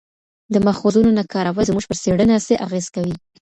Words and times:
د 0.53 0.55
ماخذونو 0.65 1.09
نه 1.17 1.23
کارول 1.33 1.65
زموږ 1.69 1.85
پر 1.89 1.97
څېړنه 2.03 2.35
څه 2.45 2.53
اغېز 2.65 2.85
کوي؟ 2.95 3.15